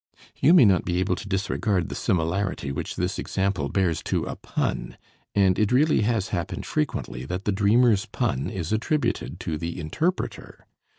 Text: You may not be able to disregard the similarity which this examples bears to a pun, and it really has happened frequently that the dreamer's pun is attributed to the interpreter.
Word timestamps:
You 0.37 0.55
may 0.55 0.65
not 0.65 0.83
be 0.83 0.97
able 0.99 1.15
to 1.15 1.29
disregard 1.29 1.87
the 1.89 1.93
similarity 1.93 2.71
which 2.71 2.95
this 2.95 3.19
examples 3.19 3.69
bears 3.71 4.01
to 4.05 4.23
a 4.25 4.35
pun, 4.35 4.97
and 5.35 5.59
it 5.59 5.71
really 5.71 6.01
has 6.01 6.29
happened 6.29 6.65
frequently 6.65 7.23
that 7.25 7.45
the 7.45 7.51
dreamer's 7.51 8.07
pun 8.07 8.49
is 8.49 8.73
attributed 8.73 9.39
to 9.41 9.59
the 9.59 9.79
interpreter. 9.79 10.65